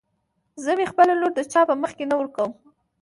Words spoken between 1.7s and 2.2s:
مخکې نه